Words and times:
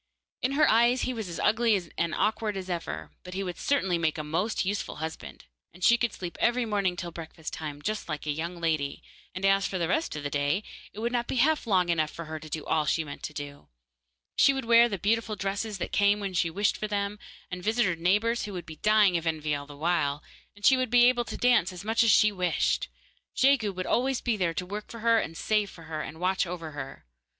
In 0.41 0.53
her 0.53 0.67
eyes 0.67 1.03
he 1.03 1.13
was 1.13 1.29
as 1.29 1.39
ugly 1.39 1.79
and 1.95 2.15
awkward 2.15 2.57
as 2.57 2.71
ever, 2.71 3.11
but 3.23 3.35
he 3.35 3.43
would 3.43 3.59
certainly 3.59 3.99
make 3.99 4.17
a 4.17 4.23
most 4.23 4.65
useful 4.65 4.95
husband, 4.95 5.45
and 5.75 5.83
she 5.83 5.95
could 5.95 6.11
sleep 6.11 6.39
every 6.41 6.65
morning 6.65 6.95
till 6.95 7.11
breakfast 7.11 7.53
time, 7.53 7.83
just 7.83 8.09
like 8.09 8.25
a 8.25 8.31
young 8.31 8.59
lady, 8.59 9.03
and 9.35 9.45
as 9.45 9.67
for 9.67 9.77
the 9.77 9.87
rest 9.87 10.15
of 10.15 10.23
the 10.23 10.31
day, 10.31 10.63
it 10.91 10.97
would 11.01 11.11
not 11.11 11.27
be 11.27 11.35
half 11.35 11.67
long 11.67 11.89
enough 11.89 12.09
for 12.09 12.41
all 12.65 12.85
she 12.87 13.03
meant 13.03 13.21
to 13.21 13.31
do. 13.31 13.67
She 14.35 14.53
would 14.53 14.65
wear 14.65 14.89
the 14.89 14.97
beautiful 14.97 15.35
dresses 15.35 15.77
that 15.77 15.91
came 15.91 16.19
when 16.19 16.33
she 16.33 16.49
wished 16.49 16.77
for 16.77 16.87
them, 16.87 17.19
and 17.51 17.61
visit 17.61 17.85
her 17.85 17.95
neighbours, 17.95 18.45
who 18.45 18.53
would 18.53 18.65
be 18.65 18.77
dying 18.77 19.17
of 19.17 19.27
envy 19.27 19.53
all 19.53 19.67
the 19.67 19.77
while, 19.77 20.23
and 20.55 20.65
she 20.65 20.77
would 20.77 20.89
be 20.89 21.05
able 21.05 21.25
to 21.25 21.37
dance 21.37 21.71
as 21.71 21.83
much 21.85 22.01
as 22.01 22.09
she 22.09 22.31
wished. 22.31 22.89
Jegu 23.35 23.71
would 23.71 23.85
always 23.85 24.19
be 24.19 24.35
there 24.35 24.55
to 24.55 24.65
work 24.65 24.89
for 24.89 25.01
her 25.01 25.19
and 25.19 25.37
save 25.37 25.69
for 25.69 25.83
her, 25.83 26.01
and 26.01 26.19
watch 26.19 26.47
over 26.47 26.71
her. 26.71 27.05